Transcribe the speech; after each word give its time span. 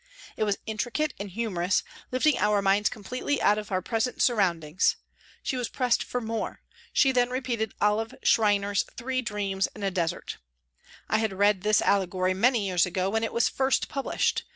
It 0.35 0.45
was 0.45 0.57
intricate 0.65 1.13
and 1.19 1.29
humorous, 1.29 1.83
lifting 2.11 2.35
our 2.39 2.59
minds 2.59 2.89
completely 2.89 3.39
out 3.39 3.59
of 3.59 3.71
our 3.71 3.83
present 3.83 4.19
surround 4.19 4.63
ings. 4.63 4.95
She 5.43 5.57
was 5.57 5.69
pressed 5.69 6.03
for" 6.03 6.19
more." 6.39 6.63
She 6.91 7.11
then 7.11 7.29
repeated 7.29 7.75
Olive 7.79 8.15
Schreiner's" 8.23 8.81
Three 8.97 9.21
Dreams 9.21 9.67
in 9.75 9.83
a 9.83 9.91
Desert." 9.91 10.39
I 11.07 11.19
had 11.19 11.33
read 11.33 11.61
this 11.61 11.83
allegory 11.83 12.33
many 12.33 12.65
years 12.65 12.87
ago 12.87 13.11
when 13.11 13.23
it 13.23 13.31
was 13.31 13.47
first 13.47 13.89
published. 13.89 14.43